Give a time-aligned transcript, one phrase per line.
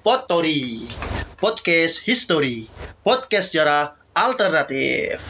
[0.00, 0.88] Potori
[1.36, 2.64] Podcast History.
[3.04, 5.20] Podcast sejarah alternatif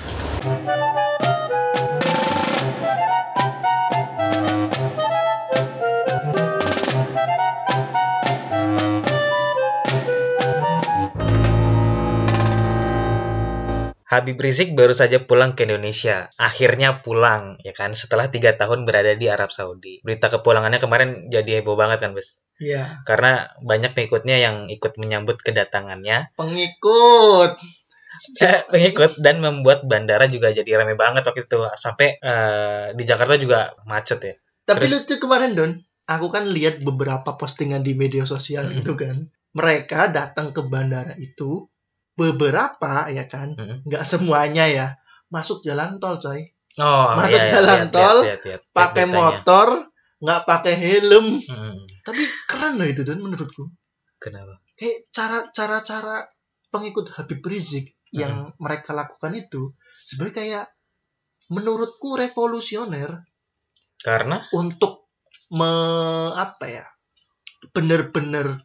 [14.11, 16.27] Habib Rizik baru saja pulang ke Indonesia.
[16.35, 17.95] Akhirnya pulang, ya kan?
[17.95, 20.03] Setelah tiga tahun berada di Arab Saudi.
[20.03, 22.43] Berita kepulangannya kemarin jadi heboh banget kan, Bes?
[22.59, 26.35] Iya Karena banyak pengikutnya yang ikut menyambut kedatangannya.
[26.35, 27.55] Pengikut
[28.43, 31.63] Eh, pengikut dan membuat bandara juga jadi rame banget waktu itu.
[31.73, 34.35] Sampai eh, di Jakarta juga macet ya.
[34.67, 35.73] Tapi Terus- lucu kemarin Don
[36.11, 38.83] Aku kan lihat beberapa postingan di media sosial Hmm.
[38.83, 39.17] itu kan
[39.55, 41.71] Mereka datang ke bandara itu
[42.21, 43.57] Beberapa ya kan
[43.89, 44.87] nggak semuanya ya
[45.31, 46.43] Masuk jalan tol coy.
[46.77, 48.19] Oh, Masuk iya, iya, jalan lihat, tol,
[48.75, 49.69] pakai motor
[50.21, 51.41] nggak pakai helm.
[51.41, 51.89] Mm-mm.
[52.05, 53.65] tapi keren loh itu dan menurutku.
[54.21, 54.61] Kenapa?
[54.81, 56.17] kayak cara cara cara
[56.73, 59.77] pengikut Habib Rizik yang mereka lakukan itu
[60.09, 60.67] sebenarnya kayak
[61.53, 63.23] menurutku revolusioner
[64.01, 64.41] Karena?
[64.57, 65.13] untuk
[65.53, 65.73] me
[66.33, 66.87] apa ya
[67.77, 68.65] bener-bener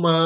[0.00, 0.16] me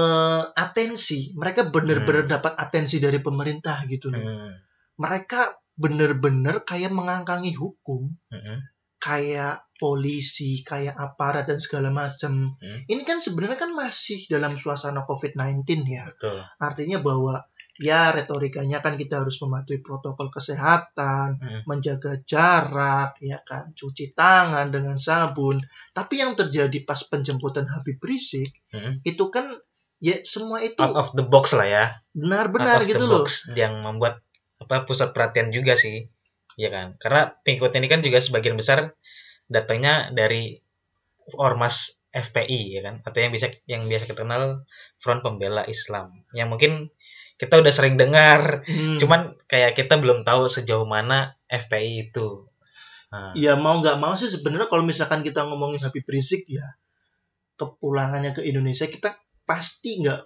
[0.54, 4.52] atensi mereka bener-bener dapat atensi dari pemerintah gitu loh Mm,
[4.94, 8.58] mereka bener-bener kayak mengangkangi hukum mm-mm.
[9.02, 12.56] kayak polisi, kayak aparat dan segala macam.
[12.56, 12.80] Hmm.
[12.86, 16.06] Ini kan sebenarnya kan masih dalam suasana COVID-19 ya.
[16.08, 16.40] betul.
[16.62, 17.44] Artinya bahwa
[17.76, 21.60] ya retorikanya kan kita harus mematuhi protokol kesehatan, Hmm.
[21.64, 25.58] menjaga jarak, ya kan, cuci tangan dengan sabun.
[25.90, 29.02] Tapi yang terjadi pas penjemputan Habib Rizik Mm.
[29.02, 29.58] itu kan
[29.98, 31.84] ya semua itu Out of the box lah ya.
[32.12, 33.26] benar-benar gitu the loh.
[33.54, 34.22] yang membuat
[34.56, 36.06] apa pusat perhatian juga sih
[36.54, 38.94] ya kan karena pengikut ini kan juga sebagian besar
[39.46, 40.62] datangnya dari
[41.34, 44.62] ormas FPI ya kan atau yang bisa yang biasa kita kenal
[44.94, 46.94] Front Pembela Islam yang mungkin
[47.34, 48.62] kita udah sering dengar.
[48.66, 48.98] Hmm.
[49.02, 52.46] cuman kayak kita belum tahu sejauh mana FPI itu.
[53.14, 56.74] Nah, Ya mau nggak mau sih sebenarnya kalau misalkan kita ngomongin Habib Rizik ya
[57.54, 59.14] kepulangannya ke Indonesia kita
[59.46, 60.20] pasti nggak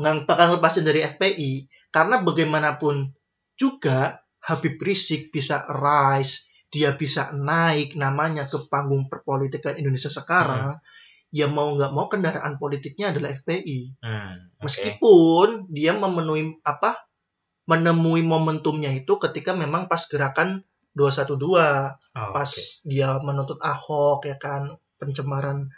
[0.00, 3.12] nggak bakal lepasin dari FPI karena bagaimanapun
[3.60, 10.80] juga Habib Rizik bisa rise dia bisa naik namanya ke panggung perpolitikan Indonesia sekarang
[11.30, 14.62] ya mau nggak mau kendaraan politiknya adalah FPI hmm, oke.
[14.66, 17.06] meskipun dia memenuhi apa
[17.70, 20.66] menemui momentumnya itu ketika memang pas gerakan
[20.98, 21.38] 212
[22.18, 22.50] Oh, pas
[22.82, 25.70] dia menuntut Ahok ya kan pencemaran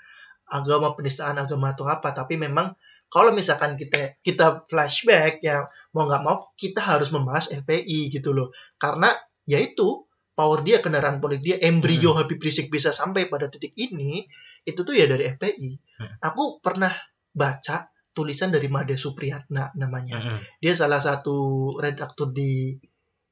[0.49, 2.17] agama penistaan agama atau apa.
[2.17, 2.73] Tapi memang
[3.13, 8.49] kalau misalkan kita kita flashback ya mau nggak mau kita harus membahas FPI gitu loh.
[8.81, 9.13] Karena
[9.45, 10.09] yaitu
[10.43, 14.27] power dia kendaraan politik dia embrio Habib Rizik bisa sampai pada titik ini
[14.67, 15.71] itu tuh ya dari FPI
[16.03, 16.11] Hmm.
[16.19, 16.91] aku pernah
[17.31, 20.39] baca tulisan dari Made Supriyatna namanya Mm-mm.
[20.59, 21.37] dia salah satu
[21.79, 22.75] redaktur di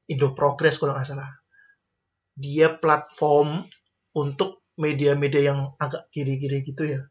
[0.07, 1.31] Indo Progress kalau nggak salah.
[2.35, 3.63] Dia platform
[4.15, 7.07] untuk media-media yang agak kiri-kiri gitu ya.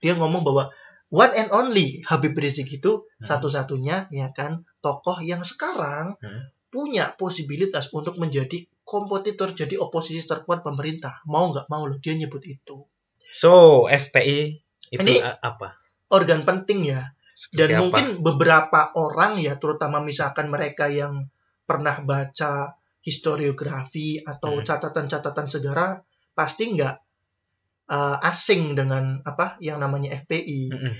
[0.00, 0.72] Dia ngomong bahwa
[1.10, 3.24] one and only Habib Rizik itu Hmm.
[3.24, 6.48] satu-satunya ya kan tokoh yang sekarang Hmm.
[6.68, 11.20] punya posibilitas untuk menjadi kompetitor jadi oposisi terkuat pemerintah.
[11.28, 12.88] Mau nggak mau loh dia nyebut itu.
[13.20, 14.56] so FPI
[14.88, 15.76] itu Ini- apa
[16.08, 17.12] Organ penting ya.
[17.36, 17.80] Seperti dan apa?
[17.84, 21.28] mungkin beberapa orang ya terutama misalkan mereka yang
[21.68, 22.72] pernah baca
[23.04, 24.64] historiografi atau Hmm.
[24.64, 26.00] catatan-catatan sejarah
[26.32, 26.96] pasti nggak
[27.88, 30.72] uh, asing dengan apa yang namanya FPI.
[30.72, 30.94] Mm-mm.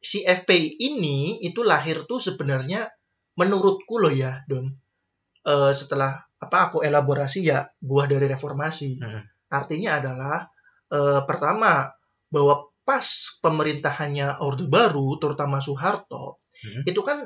[0.00, 2.88] Si FPI ini itu lahir tuh sebenarnya
[3.34, 4.70] menurutku loh ya Don.
[5.44, 9.02] Eh, setelah apa aku elaborasi ya buah dari reformasi.
[9.02, 9.22] Mm-mm.
[9.50, 10.38] Artinya adalah
[10.88, 11.90] eh, pertama
[12.30, 13.04] bahwa pas
[13.44, 16.82] pemerintahannya Orde Baru terutama Soeharto Hmm.
[16.90, 17.22] itu kan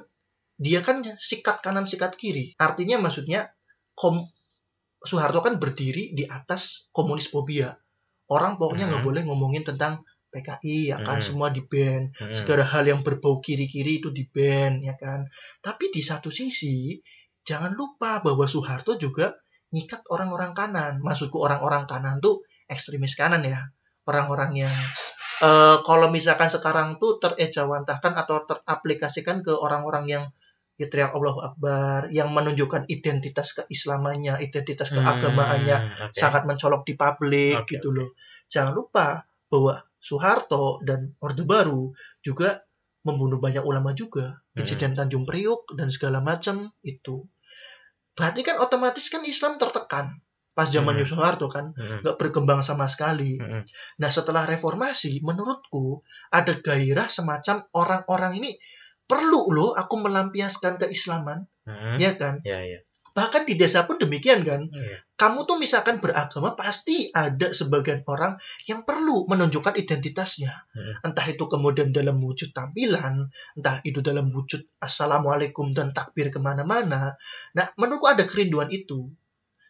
[0.60, 2.52] dia kan sikat kanan sikat kiri.
[2.60, 3.48] Artinya maksudnya
[3.96, 4.20] kom
[5.00, 7.72] Soeharto kan berdiri di atas komunis fobia.
[8.28, 9.08] Orang pokoknya nggak Hmm.
[9.08, 11.24] boleh ngomongin tentang PKI ya kan Hmm.
[11.24, 12.32] semua di ban Mm-mm.
[12.32, 15.28] segala hal yang berbau kiri-kiri itu di ban ya kan
[15.60, 16.96] tapi di satu sisi
[17.42, 19.34] jangan lupa bahwa Soeharto juga
[19.72, 23.72] nyikat orang-orang kanan maksudku orang-orang kanan tuh ekstremis kanan ya
[24.06, 24.74] orang-orang yang
[25.42, 30.24] eh, kalau misalkan sekarang tuh terejawantahkan atau teraplikasikan ke orang-orang yang
[30.80, 36.16] ya teriak Allahu Akbar yang menunjukkan identitas keislamannya identitas keagamaannya Hmm, oke.
[36.16, 38.16] sangat mencolok di publik Oke, gitu loh.
[38.48, 39.22] Jangan lupa
[39.52, 41.92] bahwa Soeharto dan Orde Baru
[42.24, 42.64] juga
[43.02, 44.42] membunuh banyak ulama juga.
[44.54, 44.62] Hmm.
[44.62, 47.26] Insiden Tanjung Priuk dan segala macam itu.
[48.14, 50.22] Berarti kan otomatis kan Islam tertekan.
[50.52, 51.08] pas zaman Hmm.
[51.08, 52.04] Soeharto kan Mm-mm.
[52.04, 53.40] nggak berkembang sama sekali.
[53.40, 53.64] Mm-mm.
[54.04, 58.50] Nah setelah reformasi, menurutku ada gairah semacam orang-orang ini
[59.08, 61.96] perlu loh aku melampiaskan keislaman, Mm-mm.
[61.96, 62.36] ya kan?
[62.44, 62.84] Ya, ya.
[63.12, 64.68] Bahkan di desa pun demikian kan.
[64.68, 64.98] Iya.
[65.14, 70.50] Kamu tuh misalkan beragama pasti ada sebagian orang yang perlu menunjukkan identitasnya.
[70.72, 71.06] Mm-mm.
[71.06, 77.14] Entah itu kemudian dalam wujud tampilan, entah itu dalam wujud assalamualaikum dan takbir ke mana-mana.
[77.52, 79.12] Nah menurutku ada kerinduan itu.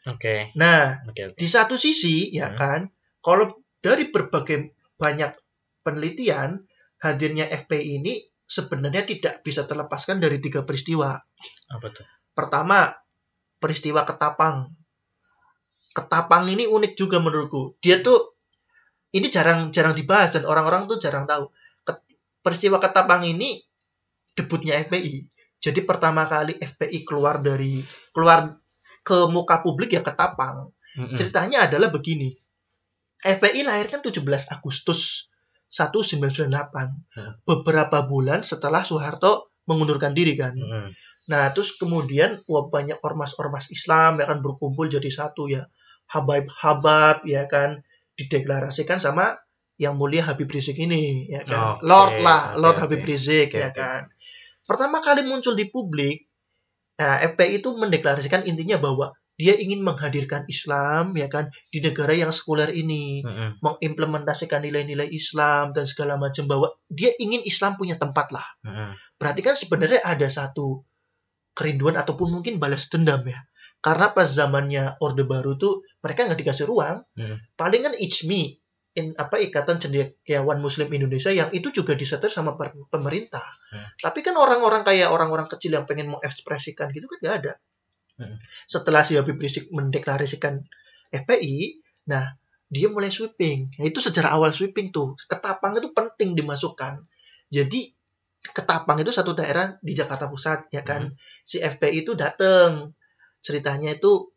[0.08, 0.50] Oke.
[0.54, 1.38] Nah Oke, oke.
[1.38, 2.58] di satu sisi ya Hmm.
[2.58, 2.80] kan
[3.22, 5.34] kalau dari berbagai banyak
[5.82, 6.62] penelitian
[6.98, 11.18] hadirnya FPI ini sebenarnya tidak bisa terlepaskan dari tiga peristiwa
[11.66, 12.06] Apa tuh?
[12.32, 12.94] pertama
[13.62, 14.74] peristiwa ketapang
[15.94, 18.34] ketapang ini unik juga menurutku dia tuh
[19.14, 21.46] ini jarang jarang dibahas dan orang-orang tuh jarang tahu
[21.86, 22.02] Ket-
[22.42, 23.62] peristiwa ketapang ini
[24.34, 25.30] debutnya FPI
[25.62, 27.78] jadi pertama kali FPI keluar dari
[28.10, 28.58] keluar
[29.06, 31.16] ke muka publik ya ketapang Mm-mm.
[31.16, 32.36] ceritanya adalah begini.
[33.22, 34.20] FPI lahir kan 17
[34.52, 35.30] Agustus
[35.72, 36.52] 1998.
[37.16, 37.32] Hmm.
[37.48, 40.52] Beberapa bulan setelah Soeharto mengundurkan diri kan.
[40.52, 40.92] Mm-mm.
[41.32, 45.64] Nah, terus kemudian wah banyak ormas-ormas Islam yang akan berkumpul jadi satu ya.
[46.12, 47.80] Habib-habab ya kan
[48.20, 49.40] dideklarasikan sama
[49.80, 51.80] yang mulia Habib Rizik ini ya kan.
[51.80, 52.82] Oke, Lord lah, oke, Lord oke.
[52.84, 53.80] Habib Rizik Oke, ya oke.
[53.80, 54.02] kan.
[54.68, 56.28] Pertama kali muncul di publik
[57.02, 62.30] Nah, FPI itu mendeklarasikan intinya bahwa dia ingin menghadirkan Islam ya kan di negara yang
[62.30, 63.58] sekuler ini, Mm-mm.
[63.64, 68.46] mengimplementasikan nilai-nilai Islam dan segala macam bahwa dia ingin Islam punya tempat lah.
[68.62, 68.92] Mm-mm.
[69.18, 70.84] Berarti kan sebenarnya ada satu
[71.52, 73.40] kerinduan ataupun mungkin balas dendam ya.
[73.82, 77.02] Karena pas zamannya Orde Baru tuh mereka nggak dikasih ruang.
[77.18, 77.42] Hmm.
[77.58, 77.94] Paling kan
[78.92, 82.54] in apa ikatan cendekiawan Muslim Indonesia yang itu juga disetir sama
[82.92, 83.42] pemerintah.
[83.72, 83.88] Hmm.
[83.98, 87.52] Tapi kan orang-orang kayak orang-orang kecil yang pengen mengekspresikan gitu kan nggak ada.
[88.20, 88.36] Hmm.
[88.68, 90.60] Setelah si Habib Rizik mendeklarasikan
[91.08, 92.36] FPI, nah
[92.72, 93.76] dia mulai sweeping.
[93.76, 95.12] Nah, itu sejarah awal sweeping tuh.
[95.28, 97.04] Ketapang itu penting dimasukkan.
[97.52, 97.92] Jadi
[98.42, 101.14] Ketapang itu satu daerah di Jakarta Pusat ya kan.
[101.46, 102.90] Si FPI itu datang.
[103.38, 104.32] Ceritanya itu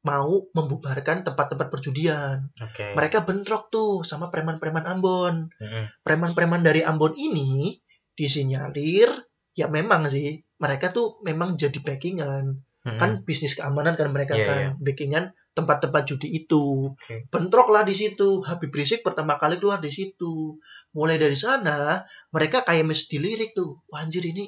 [0.00, 2.48] mau membubarkan tempat-tempat perjudian.
[2.56, 2.96] Oke.
[2.96, 5.52] Mereka bentrok tuh sama preman-preman Ambon.
[5.60, 5.84] Mm-mm.
[6.00, 7.76] Preman-preman dari Ambon ini
[8.16, 9.08] disinyalir
[9.56, 12.64] ya memang sih mereka tuh memang jadi backingan.
[12.80, 12.98] Mm-mm.
[12.98, 14.40] Kan bisnis keamanan kan mereka Hmm.
[14.40, 14.70] Iya, kan iya.
[14.80, 16.94] backingan tempat-tempat judi itu.
[16.94, 17.26] Oke.
[17.28, 18.40] Bentrok lah di situ.
[18.46, 20.56] Habib Rizik pertama kali keluar di situ.
[20.94, 22.00] Mulai dari sana
[22.30, 23.82] mereka kayak mesti dilirik tuh.
[23.90, 24.46] Wah, anjir ini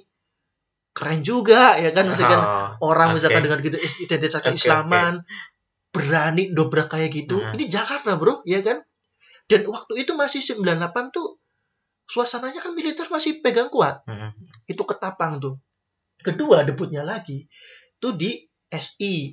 [0.93, 3.17] keren juga ya kan misalkan Oh, orang oke.
[3.17, 5.25] misalkan dengan gitu identitas keislaman
[5.89, 7.57] berani dobrak kayak gitu Hmm.
[7.57, 8.85] ini Jakarta bro ya kan
[9.49, 11.41] dan waktu itu masih 98 tuh
[12.05, 14.37] suasananya kan militer masih pegang kuat Mm-mm.
[14.69, 15.57] itu ketapang tuh
[16.21, 17.49] kedua debutnya lagi
[17.97, 19.33] tuh di SI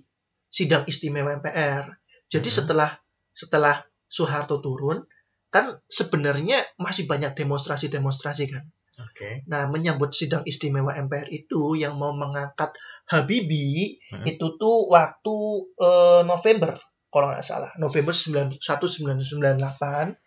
[0.50, 1.94] sidang istimewa MPR
[2.30, 2.57] jadi Hmm.
[2.62, 2.92] setelah
[3.31, 3.75] setelah
[4.10, 5.06] Soeharto turun
[5.50, 8.66] kan sebenarnya masih banyak demonstrasi-demonstrasi kan
[9.00, 9.48] Oke.
[9.48, 12.75] Nah, menyambut sidang istimewa MPR itu yang mau mengangkat
[13.07, 14.28] Habibie Hmm.
[14.28, 15.36] itu tuh waktu
[15.80, 16.75] eh, November
[17.07, 20.19] kalau nggak salah, November 9 1998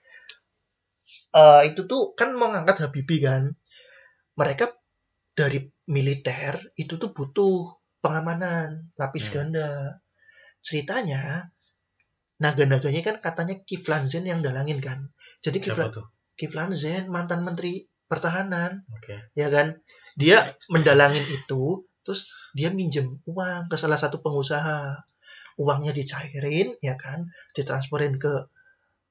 [1.37, 3.53] eh, itu tuh kan mau ngangkat Habibie kan.
[4.41, 4.73] Mereka
[5.37, 9.53] dari militer itu tuh butuh pengamanan, lapis Hmm.
[9.53, 10.01] ganda.
[10.63, 11.51] Ceritanya
[12.43, 15.11] naga-naganya kan katanya Kiflan Zen yang dalangin kan.
[15.43, 15.63] Jadi
[16.35, 18.83] Kiflan Zen mantan menteri pertahanan.
[18.99, 19.31] Oke.
[19.39, 19.79] ya kan?
[20.19, 25.07] Dia mendalangin itu terus dia minjem uang ke salah satu pengusaha.
[25.61, 27.31] Uangnya dicairin ya kan?
[27.55, 28.49] Ditransferin ke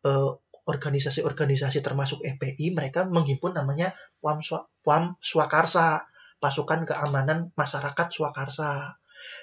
[0.04, 0.32] eh,
[0.62, 6.06] organisasi-organisasi termasuk FPI mereka menghimpun namanya Pam Swa- Pam Swakarsa
[6.42, 9.01] pasukan keamanan masyarakat Swakarsa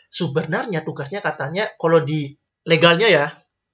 [0.08, 3.26] sebenarnya tugasnya katanya kalau di legalnya ya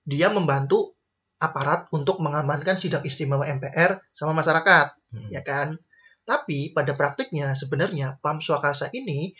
[0.05, 0.95] dia membantu
[1.39, 5.31] aparat untuk mengamankan sidang istimewa MPR sama masyarakat Mm.
[5.31, 5.79] ya kan?
[6.27, 9.31] Tapi pada praktiknya sebenarnya PAM Swakarsa ini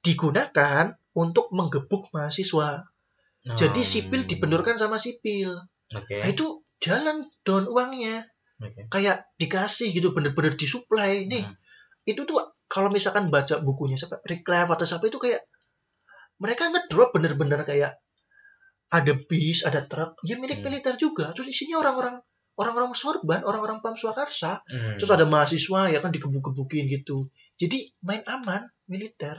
[0.00, 2.88] digunakan untuk menggebuk mahasiswa.
[3.44, 3.88] Jadi Oh.
[3.88, 5.52] sipil dibenturkan sama sipil.
[5.92, 6.24] Oke.
[6.24, 8.24] Nah, itu jalan don uangnya.
[8.64, 8.88] Oke.
[8.88, 11.28] Kayak dikasih gitu bener-bener disuplai.
[11.28, 11.56] Nih, Hmm.
[12.06, 15.42] itu tuh kalau misalkan baca bukunya siapa Rick atau siapa itu kayak
[16.40, 18.00] mereka ngedrop bener-bener kayak
[18.90, 20.66] ada bis, ada truk, ya milik Hmm.
[20.66, 21.30] militer juga.
[21.30, 22.18] Terus isinya orang-orang
[22.58, 24.60] orang-orang sorban, orang-orang PAM Swakarsa.
[24.66, 24.98] Mm.
[25.00, 27.24] Terus ada mahasiswa ya kan digebuk-gebukin gitu.
[27.56, 29.38] Jadi main aman militer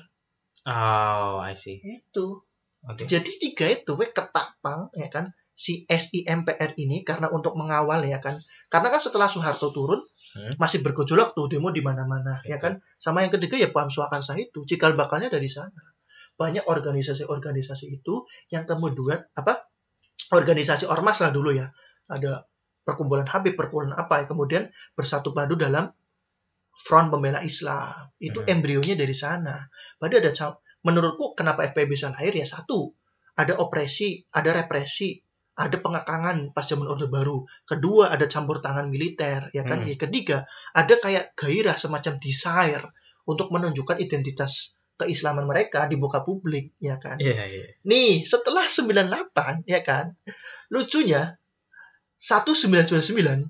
[0.66, 1.78] Oh, I see.
[1.82, 2.42] itu.
[2.82, 3.06] Oke.
[3.06, 8.34] Jadi tiga itu we ketapang ya kan si SIMPR ini karena untuk mengawal ya kan.
[8.70, 10.56] Karena kan setelah Soeharto turun Hmm.
[10.56, 12.80] masih bergejolak tuh demo di mana-mana ya kan.
[12.98, 15.91] Sama yang ketiga ya Pam Swakarsa itu cikal bakalnya dari sana.
[16.42, 19.70] Banyak organisasi-organisasi itu yang kemudian apa
[20.34, 21.70] organisasi ormas lah dulu ya.
[22.10, 22.50] Ada
[22.82, 24.64] perkumpulan Habib perkumpulan apa ya kemudian
[24.98, 25.94] bersatu padu dalam
[26.74, 28.10] front pembela Islam.
[28.18, 28.58] Itu Hmm.
[28.58, 29.70] embrionya dari sana.
[30.02, 32.90] Padahal ada menurutku kenapa FPI bisa lahir ya satu
[33.38, 35.22] ada opresi ada represi
[35.62, 37.46] ada pengekangan pas zaman Orde Baru.
[37.70, 39.86] Kedua ada campur tangan militer ya kan?
[39.86, 39.94] Hmm.
[39.94, 40.42] ketiga
[40.74, 42.82] ada kayak gairah semacam desire
[43.30, 47.66] untuk menunjukkan identitas keislaman mereka di muka publik ya kan Iya, iya.
[47.90, 50.14] Nih, setelah 98, ya kan?
[50.70, 51.36] Lucunya,
[52.22, 53.50] 1999,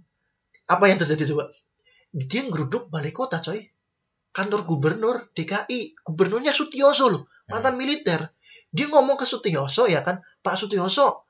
[0.71, 1.51] apa yang terjadi coba?
[2.11, 3.59] Dia ngeruduk balai kota, coy.
[4.31, 6.07] Kantor gubernur DKI.
[6.07, 8.31] Gubernurnya Sutioso loh, mantan militer.
[8.71, 10.23] Dia ngomong ke Sutioso, ya kan?
[10.39, 11.27] Pak Sutioso,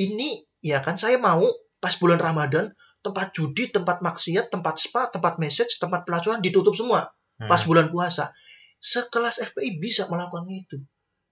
[0.00, 1.44] ini, ya kan, saya mau
[1.78, 2.72] pas bulan Ramadan,
[3.04, 7.70] tempat judi, tempat maksiat, tempat spa, tempat message, tempat pelacuran ditutup semua pas Hmm.
[7.70, 8.34] bulan puasa.
[8.78, 10.78] Sekelas FPI bisa melakukan itu.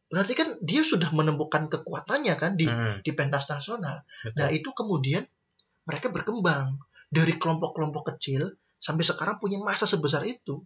[0.07, 4.07] Berarti kan dia sudah menemukan kekuatannya kan di Hmm, di pentas nasional.
[4.23, 4.38] betul.
[4.38, 5.26] Nah, itu kemudian
[5.87, 6.79] mereka berkembang
[7.11, 10.62] dari kelompok-kelompok kecil sampai sekarang punya masa sebesar itu.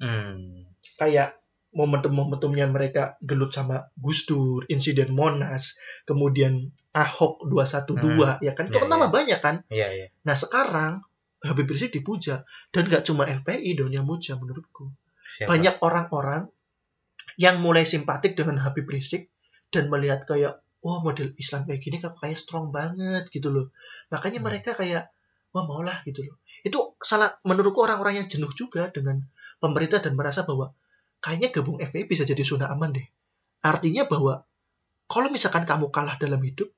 [0.00, 0.68] Hmm.
[0.96, 1.36] Kayak
[1.68, 5.76] momentum-momentumnya mereka gelut sama Gus Dur, insiden Monas,
[6.08, 9.56] kemudian Ahok 212 ya kan itu Ya, kan tambah banyak kan.
[9.68, 10.06] Iya, iya.
[10.24, 11.04] Nah, sekarang
[11.44, 12.42] Habib Rizik dipuja
[12.72, 14.90] dan gak cuma FPI dong yang muja menurutku
[15.28, 15.52] Siapa?
[15.52, 16.48] banyak orang-orang
[17.36, 19.28] yang mulai simpatik dengan Habib Rizik
[19.68, 23.68] dan melihat kayak wah model Islam kayak gini kok kayak strong banget gitu loh
[24.08, 24.48] makanya Hmm.
[24.48, 25.12] mereka kayak
[25.52, 29.20] wah maulah gitu loh itu salah menurutku orang-orang yang jenuh juga dengan
[29.58, 30.72] pemerintah dan merasa bahwa
[31.18, 33.04] kayaknya gabung FPI bisa jadi zona aman deh
[33.60, 34.48] artinya bahwa
[35.04, 36.72] kalau misalkan kamu kalah dalam hidup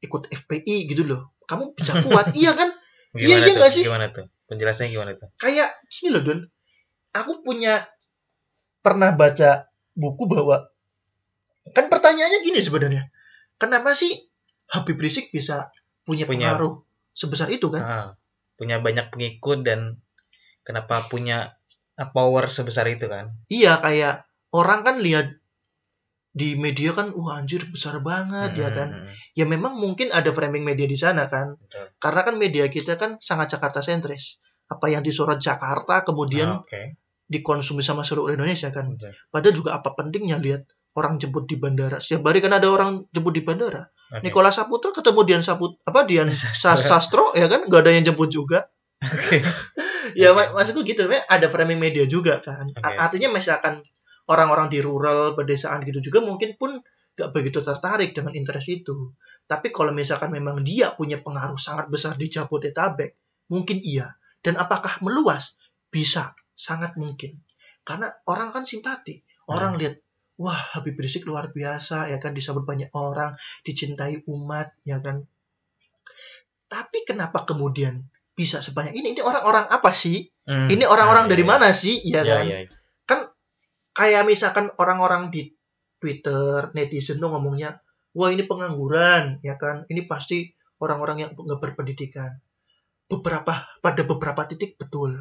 [0.00, 2.74] ikut FPI gitu loh kamu bisa kuat iya kan
[3.16, 3.56] Iya, Gimana iya tuh?
[3.56, 3.84] nggak sih?
[3.88, 4.26] Gimana tuh?
[4.46, 5.28] Penjelasannya gimana tuh?
[5.36, 6.40] kayak gini loh Don
[7.12, 7.86] aku punya
[8.80, 10.70] pernah baca buku bahwa
[11.70, 13.10] kan pertanyaannya gini sebenarnya
[13.56, 14.14] kenapa sih
[14.68, 15.72] Habib Rizik bisa
[16.04, 16.52] punya, Punya.
[16.54, 18.08] pengaruh sebesar itu kan Ah,
[18.54, 20.00] punya banyak pengikut dan
[20.62, 21.56] kenapa punya
[21.96, 23.32] uh, power sebesar itu kan?
[23.48, 25.36] iya kayak orang kan lihat
[26.30, 30.62] di media kan wah anjir besar banget ya kan Hmm, ya memang mungkin ada framing
[30.62, 31.86] media di sana kan Betul.
[31.98, 34.38] karena kan media kita kan sangat Jakarta sentris
[34.68, 37.00] apa yang disorot Jakarta kemudian Ah, Oke.
[37.24, 39.12] dikonsumsi sama seluruh Indonesia kan Betul.
[39.28, 42.00] Padahal juga apa pentingnya lihat orang jemput di bandara.
[42.00, 43.86] Setiap hari kan ada orang jemput di bandara.
[44.10, 44.24] Oke.
[44.24, 46.74] Nikola Saputra ketemu Dian Saput apa Dian Sastro.
[46.74, 48.68] Sas- Sastro ya kan nggak ada yang jemput juga.
[49.00, 49.40] Oke.
[50.16, 50.40] Ya Oke.
[50.40, 52.64] mak- maksudku gitu, ada framing media juga kan.
[52.72, 52.80] Oke.
[52.80, 53.84] A- Artinya misalkan
[54.24, 56.80] orang-orang di rural, pedesaan gitu juga mungkin pun
[57.12, 59.12] nggak begitu tertarik dengan interest itu.
[59.44, 63.12] Tapi kalau misalkan memang dia punya pengaruh sangat besar di Jabodetabek,
[63.52, 64.08] mungkin iya.
[64.44, 65.58] Dan apakah meluas?
[65.88, 67.40] Bisa, sangat mungkin.
[67.82, 69.24] Karena orang kan simpati.
[69.48, 69.98] Orang lihat,
[70.36, 73.32] wah Habib Rizik luar biasa, ya kan disambut banyak orang,
[73.64, 75.24] dicintai umat, ya kan.
[76.68, 78.04] Tapi kenapa kemudian
[78.36, 79.16] bisa sebanyak ini?
[79.16, 80.28] Ini orang-orang apa sih?
[80.44, 80.68] Hmm.
[80.68, 81.96] Ini orang-orang Ah, dari iya, mana sih?
[82.04, 82.44] Ya Iya, kan?
[82.46, 82.58] iya.
[83.98, 85.50] Kayak misalkan orang-orang di
[85.98, 87.82] Twitter, netizen tuh ngomongnya,
[88.14, 89.90] wah ini pengangguran, ya kan?
[89.90, 90.46] Ini pasti
[90.78, 92.38] orang-orang yang nggak berpendidikan.
[93.08, 95.16] Beberapa pada beberapa titik betul.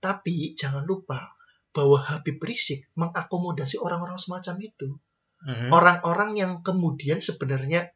[0.00, 1.36] Tapi jangan lupa
[1.76, 4.96] bahwa Habib Rizik mengakomodasi orang-orang semacam itu.
[5.44, 5.68] Mhm.
[5.68, 7.92] Orang-orang yang kemudian sebenarnya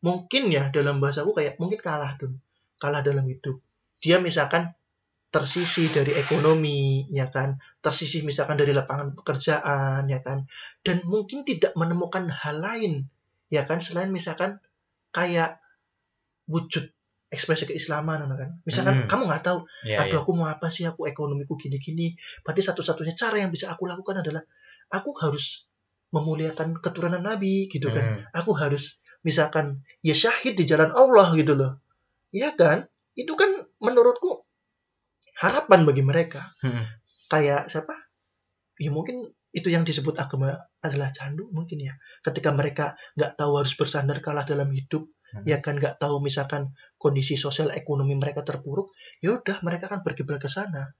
[0.00, 2.38] mungkin ya dalam bahasaku kayak mungkin kalah dong.
[2.78, 3.58] Kalah dalam hidup.
[4.00, 4.72] Dia misalkan
[5.30, 7.58] tersisi dari ekonomi, ya kan?
[7.78, 10.46] Tersisi misalkan dari lapangan pekerjaan, ya kan?
[10.82, 13.06] Dan mungkin tidak menemukan hal lain,
[13.46, 13.78] ya kan?
[13.78, 14.58] Selain misalkan
[15.14, 15.62] kayak
[16.50, 16.90] wujud
[17.30, 18.50] ekspresi keislaman, ya kan?
[18.66, 19.08] Misalkan Hmm.
[19.08, 20.22] kamu nggak tahu, Iya, aduh iya.
[20.26, 24.42] aku mau apa sih aku ekonomiku gini-gini berarti satu-satunya cara yang bisa aku lakukan adalah
[24.90, 25.70] aku harus
[26.10, 28.22] memuliakan keturunan Nabi gitu kan Hmm.
[28.34, 31.78] aku harus misalkan ya syahid di jalan Allah gitu loh
[32.34, 33.46] Iya kan itu kan
[33.78, 34.42] menurutku
[35.38, 36.82] harapan bagi mereka Hmm.
[37.30, 37.94] kayak siapa
[38.76, 43.74] ya mungkin itu yang disebut agama adalah candu mungkin ya ketika mereka nggak tahu harus
[43.74, 45.06] bersandar kalah dalam hidup.
[45.46, 48.90] Ya kan nggak tahu misalkan kondisi sosial ekonomi mereka terpuruk
[49.22, 50.92] ya udah mereka kan berkiblat ke sana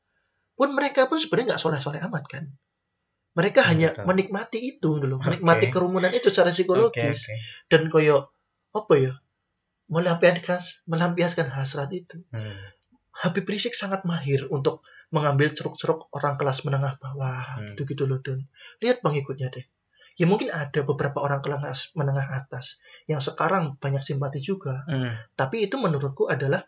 [0.55, 2.45] pun mereka pun sebenarnya nggak soleh soleh amat kan
[3.31, 4.05] mereka Hmm, hanya betul.
[4.11, 5.75] menikmati itu dulu menikmati Oke.
[5.75, 7.35] kerumunan itu secara psikologis oke.
[7.71, 8.31] dan koyo
[8.71, 9.13] apa ya
[9.91, 12.55] melampiaskan melampiaskan hasrat itu Hmm.
[13.21, 14.81] Habib Rizik sangat mahir untuk
[15.13, 17.75] mengambil ceruk-ceruk orang kelas menengah bawah Hmm.
[17.75, 18.47] gitu-gitu loh Don.
[18.81, 19.67] Lihat pengikutnya deh.
[20.21, 22.77] Ya mungkin ada beberapa orang kelas menengah atas
[23.09, 24.85] yang sekarang banyak simpati juga.
[24.85, 25.09] Hmm.
[25.33, 26.61] Tapi itu menurutku adalah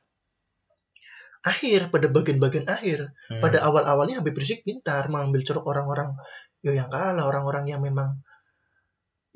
[1.45, 3.13] akhir pada bagian-bagian akhir.
[3.29, 3.45] Hmm.
[3.45, 6.17] Pada awal-awalnya Habib Rizik pintar mengambil ceruk orang-orang
[6.65, 8.25] yo yang kalah, orang-orang yang memang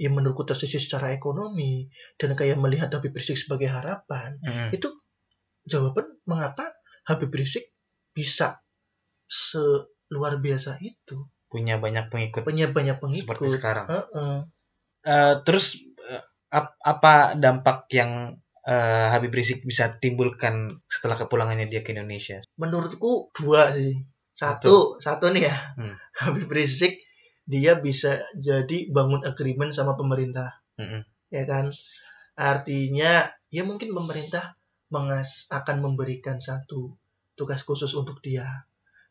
[0.01, 4.77] ya menurutku tersisih secara ekonomi dan kayak melihat Habib Rizik sebagai harapan Mm.
[4.77, 4.89] itu
[5.69, 6.73] jawaban mengapa
[7.09, 7.73] Habib Rizik
[8.13, 8.61] bisa
[9.27, 13.87] seluar biasa itu punya banyak pengikut punya banyak pengikut seperti sekarang.
[13.87, 14.35] Heeh.
[15.07, 18.35] Eh, terus eh, ap- apa dampak yang
[18.67, 22.43] eh, Habib Rizik bisa timbulkan setelah kepulangannya dia ke Indonesia?
[22.59, 23.95] menurutku dua sih
[24.35, 25.95] satu satu nih ya Hmm.
[26.27, 26.99] Habib Rizik
[27.47, 31.07] dia bisa jadi bangun agreement sama pemerintah Mm-mm.
[31.31, 31.71] ya kan
[32.35, 34.59] artinya ya mungkin pemerintah
[34.91, 36.99] mengas akan memberikan satu
[37.39, 38.66] tugas khusus untuk dia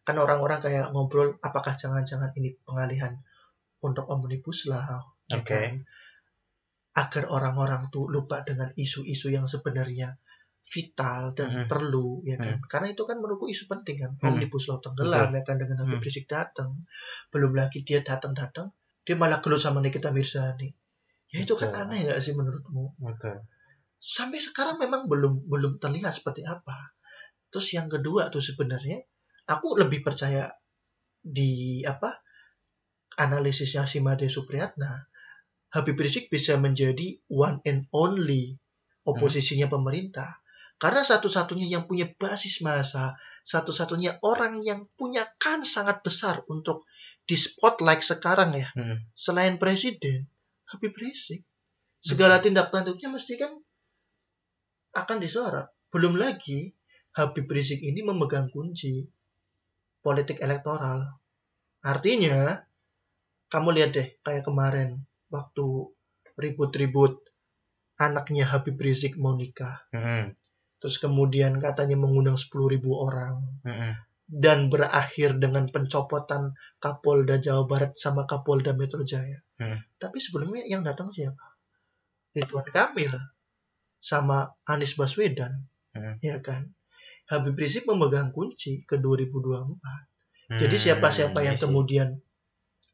[0.06, 3.18] kan orang-orang kayak ngobrol apakah jangan-jangan ini pengalihan
[3.82, 5.50] untuk omnibus law ya Oke.
[5.50, 5.74] kan?
[6.96, 10.16] agar orang-orang tuh lupa dengan isu-isu yang sebenarnya
[10.66, 11.68] vital dan Mhm.
[11.70, 14.26] perlu ya kan karena itu kan menurutku isu penting kan Mhm.
[14.26, 16.06] omnibus law tenggelam ya kan dengan Habib Mhm.
[16.08, 16.72] Rizik datang
[17.30, 18.74] belum lagi dia datang-datang
[19.06, 20.74] dia malah gelut sama Nikita Mirzani
[21.30, 21.82] ya itu kan Betul.
[21.86, 23.46] aneh nggak sih menurutmu Betul.
[24.00, 26.96] sampai sekarang memang belum belum terlihat seperti apa
[27.54, 29.06] terus yang kedua tuh sebenarnya
[29.46, 30.50] aku lebih percaya
[31.22, 32.22] di apa
[33.18, 35.08] analisisnya si Made Supriyatna
[35.76, 38.56] Habib Rizik bisa menjadi one and only
[39.04, 40.40] oposisinya pemerintah.
[40.76, 43.16] Karena satu-satunya yang punya basis massa
[43.48, 46.84] satu-satunya orang yang punya kan sangat besar untuk
[47.24, 48.98] di spotlight sekarang ya Mm.
[49.16, 50.28] selain presiden
[50.68, 51.44] Habib Rizik.
[52.04, 53.56] Segala tindak tanduknya mesti kan
[54.96, 55.68] akan disorot.
[55.92, 56.76] Belum lagi
[57.16, 59.08] Habib Rizik ini memegang kunci
[60.06, 61.18] politik elektoral
[61.82, 62.62] artinya
[63.50, 65.02] kamu lihat deh kayak kemarin
[65.34, 65.90] waktu
[66.38, 67.26] ribut-ribut
[67.98, 70.38] anaknya Habib Rizik mau nikah Mm-mm.
[70.78, 73.94] terus kemudian katanya mengundang 10.000 orang Mm-mm.
[74.30, 79.38] dan berakhir dengan pencopotan Kapolda Jawa Barat sama Kapolda Metro Jaya.
[79.62, 79.78] Hmm.
[80.02, 81.46] Tapi sebelumnya yang datang siapa?
[82.34, 83.14] Ridwan Kamil
[84.02, 86.18] sama Anies Baswedan, Hmm.
[86.26, 86.74] ya kan?
[87.26, 90.62] Habib Rizik memegang kunci ke 2024.
[90.62, 91.66] Jadi siapa-siapa yang Hmm, I see.
[91.66, 92.08] kemudian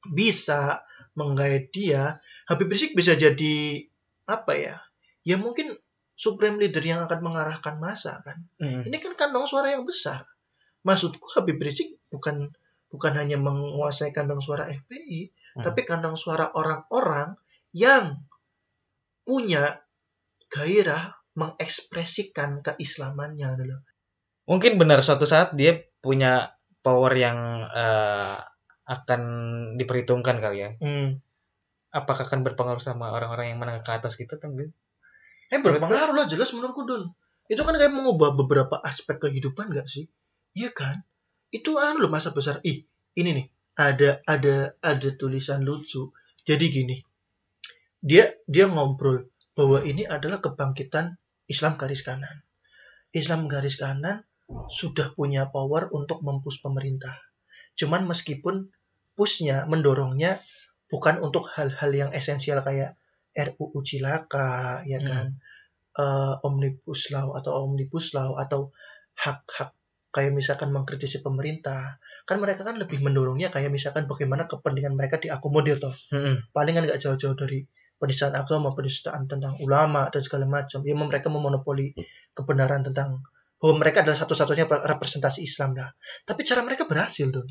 [0.08, 0.82] bisa
[1.14, 2.16] menggait dia,
[2.48, 3.86] Habib Rizik bisa jadi
[4.26, 4.80] apa ya?
[5.22, 5.76] Ya mungkin
[6.16, 8.46] supreme leader yang akan mengarahkan masa kan.
[8.58, 8.88] Mm.
[8.88, 10.24] Ini kan kantong suara yang besar.
[10.82, 12.48] Maksudku Habib Rizik bukan
[12.88, 15.64] bukan hanya menguasai kantong suara FPI, Hmm.
[15.68, 17.36] tapi kantong suara orang-orang
[17.72, 18.20] yang
[19.24, 19.80] punya
[20.48, 23.78] gairah mengekspresikan keislamannya dulu.
[24.52, 26.52] Mungkin benar suatu saat dia punya
[26.84, 28.36] power yang eh,
[28.84, 29.22] akan
[29.80, 30.70] diperhitungkan kali ya.
[30.84, 31.24] Hmm.
[31.96, 34.76] Apakah akan berpengaruh sama orang-orang yang menengah ke atas gitu tenggelam?
[35.48, 37.16] Eh berpengaruh lah jelas menurutku Dun.
[37.48, 40.12] Itu kan kayak mengubah beberapa aspek kehidupan gak sih?
[40.52, 41.00] Iya kan?
[41.52, 42.60] Itu kan loh masa besar.
[42.68, 46.12] Ih, ini nih ada ada ada tulisan lucu.
[46.44, 46.98] Jadi gini.
[48.04, 51.16] Dia dia ngobrol bahwa ini adalah kebangkitan
[51.48, 52.44] Islam garis kanan.
[53.12, 54.24] Islam garis kanan
[54.72, 57.16] sudah punya power untuk mempush pemerintah.
[57.76, 58.72] Cuman meskipun
[59.16, 60.40] pushnya mendorongnya
[60.92, 63.00] bukan untuk hal-hal yang esensial kayak
[63.32, 65.08] RUU Cilaka, ya Hmm.
[65.08, 65.26] kan,
[65.96, 68.76] eh, omnibus law atau omnibus law atau
[69.16, 69.72] hak-hak
[70.12, 71.96] kayak misalkan mengkritisi pemerintah,
[72.28, 75.96] kan mereka kan lebih mendorongnya kayak misalkan bagaimana kepentingan mereka diakomodir toh.
[76.12, 76.52] Mm-mm.
[76.52, 77.64] Paling kan nggak jauh-jauh dari
[77.96, 80.84] penistaan agama, penistaan tentang ulama dan segala macam.
[80.84, 81.96] Ya mereka memonopoli
[82.36, 83.24] kebenaran tentang
[83.62, 85.94] bahwa mereka adalah satu-satunya representasi Islam lah.
[86.26, 87.46] Tapi cara mereka berhasil dong.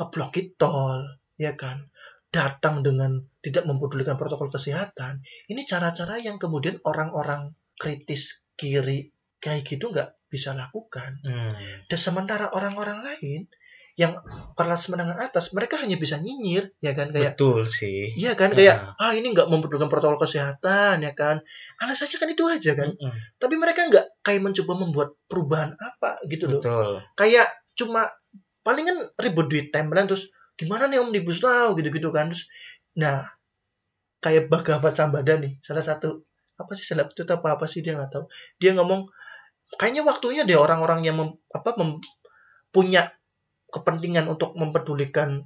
[0.00, 1.04] Ngeblokir tol,
[1.36, 1.92] ya kan.
[2.32, 5.20] Datang dengan tidak mempedulikan protokol kesehatan.
[5.52, 11.20] Ini cara-cara yang kemudian orang-orang kritis kiri kayak gitu nggak bisa lakukan.
[11.24, 11.52] Hmm.
[11.88, 13.48] Dan sementara orang-orang lain
[13.98, 14.14] yang
[14.54, 17.10] kelas menengah atas, mereka hanya bisa nyinyir, ya kan?
[17.10, 18.14] Kayak Betul sih.
[18.14, 18.54] Iya kan?
[18.54, 21.42] Kayak ah ini nggak mempedulikan protokol kesehatan ya kan?
[21.82, 22.94] Alasannya kan itu aja kan?
[22.94, 23.12] Mm-mm.
[23.42, 26.62] tapi mereka nggak kayak mencoba membuat perubahan apa gitu loh.
[26.62, 27.02] Betul.
[27.18, 28.06] kayak cuma
[28.62, 32.30] paling kan ribut di timeline terus gimana nih omnibus law gitu-gitu kan.
[32.30, 32.46] Terus
[32.94, 33.26] nah
[34.22, 36.22] kayak Bhagavad Sambada nih salah satu
[36.54, 38.24] apa sih seleb itu apa apa sih dia nggak tahu.
[38.62, 39.10] Dia ngomong
[39.74, 41.98] kayaknya waktunya deh orang-orang yang mem- apa mem-
[42.70, 43.10] punya
[43.68, 45.44] kepentingan untuk mempedulikan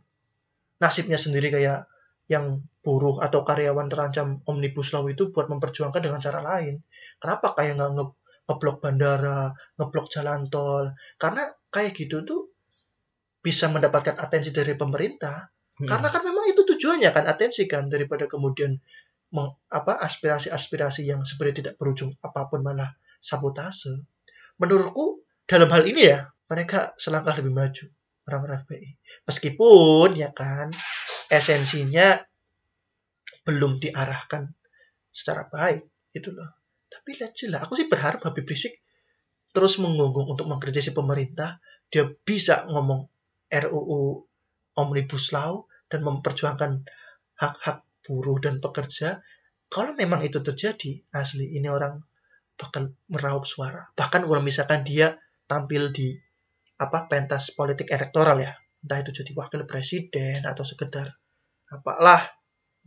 [0.79, 1.87] nasibnya sendiri kayak
[2.31, 6.83] yang buruh atau karyawan terancam omnibus law itu buat memperjuangkan dengan cara lain.
[7.19, 8.05] Kenapa kayak nggak nge
[8.43, 10.95] ngeblok bandara, ngeblok jalan tol?
[11.19, 12.51] Karena kayak gitu tuh
[13.43, 15.51] bisa mendapatkan atensi dari pemerintah.
[15.83, 15.89] Mm.
[15.91, 18.79] Karena kan memang itu tujuannya kan atensi kan daripada kemudian
[19.35, 24.03] meng- apa aspirasi-aspirasi yang sebenarnya tidak berujung apa pun malah sabotase.
[24.59, 27.87] Menurutku dalam hal ini ya mereka selangkah lebih maju
[28.29, 28.91] orang-orang FPI.
[29.27, 30.71] Meskipun ya kan
[31.33, 32.23] esensinya
[33.43, 34.55] belum diarahkan
[35.11, 36.49] secara baik gitu loh.
[36.87, 38.85] Tapi lihat lah aku sih berharap Habib Rizik
[39.53, 41.61] terus menggonggong untuk mengkritisi pemerintah.
[41.93, 43.05] Dia bisa ngomong
[43.53, 44.25] RUU
[44.81, 46.89] Omnibus Law dan memperjuangkan
[47.37, 49.21] hak-hak buruh dan pekerja.
[49.69, 52.01] Kalau memang itu terjadi asli ini orang
[52.57, 53.89] bakal meraup suara.
[53.93, 55.17] Bahkan kalau misalkan dia
[55.49, 56.17] tampil di
[56.79, 58.53] apa pentas politik elektoral ya.
[58.83, 61.11] Entah itu jadi wakil presiden atau sekedar
[61.71, 62.23] apalah.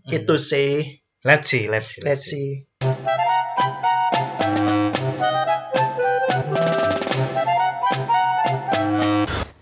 [0.05, 0.13] Hmm.
[0.13, 1.01] itu sih.
[1.25, 2.01] Let's see, let's see.
[2.05, 2.69] let's see.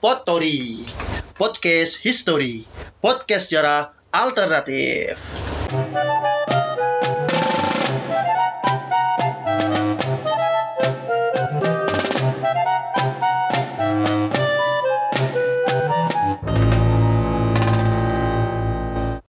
[0.04, 0.84] Potori
[1.40, 2.68] Podcast History.
[3.00, 5.16] Podcast sejarah alternatif